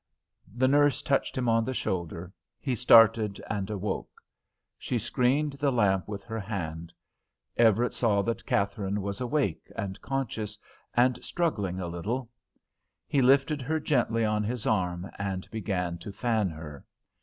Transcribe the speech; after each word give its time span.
The 0.55 0.67
nurse 0.67 1.03
touched 1.03 1.37
him 1.37 1.47
on 1.47 1.63
the 1.63 1.75
shoulder, 1.75 2.33
he 2.59 2.73
started 2.73 3.39
and 3.47 3.69
awoke. 3.69 4.19
She 4.79 4.97
screened 4.97 5.53
the 5.53 5.71
lamp 5.71 6.07
with 6.07 6.23
her 6.23 6.39
hand. 6.39 6.91
Everett 7.55 7.93
saw 7.93 8.23
that 8.23 8.43
Katharine 8.47 9.03
was 9.03 9.21
awake 9.21 9.71
and 9.75 10.01
conscious, 10.01 10.57
and 10.95 11.23
struggling 11.23 11.79
a 11.79 11.85
little. 11.87 12.31
He 13.07 13.21
lifted 13.21 13.61
her 13.61 13.79
gently 13.79 14.25
on 14.25 14.43
his 14.43 14.65
arm 14.65 15.07
and 15.19 15.47
began 15.51 15.99
to 15.99 16.11
fan 16.11 16.49
her. 16.49 16.83